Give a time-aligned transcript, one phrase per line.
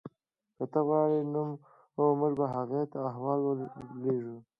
[0.55, 1.43] که ته غواړې نو
[2.19, 4.37] موږ به هغې ته احوال ورلیږو